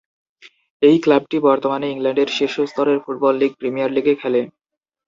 [0.81, 4.41] এই ক্লাবটি বর্তমানে ইংল্যান্ডের শীর্ষ স্তরের ফুটবল লীগ প্রিমিয়ার লীগে খেলে।